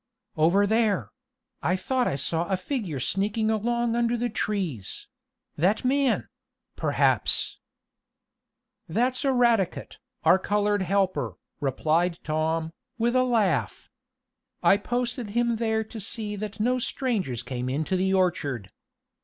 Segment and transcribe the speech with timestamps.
[0.35, 1.11] "Over there
[1.61, 5.07] I thought I saw a figure sneaking along under the trees
[5.57, 6.27] that man
[6.75, 7.59] perhaps"
[8.89, 13.91] "That's Eradicate, our colored helper," replied Tom, with a laugh.
[14.63, 18.71] "I posted him there to see that no strangers came into the orchard.